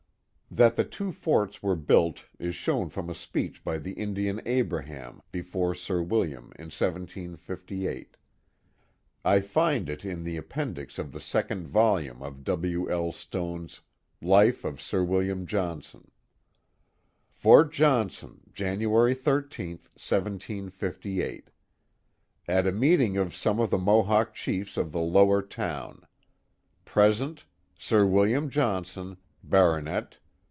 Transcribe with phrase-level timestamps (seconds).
[0.53, 5.21] That the two forts were built is shown from a speech by the Indian Abraham,
[5.31, 8.17] before Sir William in 1758.
[9.23, 12.91] I find it in the appendix of the second volume of W.
[12.91, 13.13] L.
[13.13, 13.79] Stone's
[14.21, 16.11] Life of Sir William Johnson,
[17.29, 18.79] Fort Johnson, Jan.
[18.79, 21.49] 13, 1758.
[22.49, 26.05] At a meeting of some of the Mohawk chiefs of the lower town.
[26.83, 27.45] Present,
[27.77, 30.17] Sir William Johnson, Bart.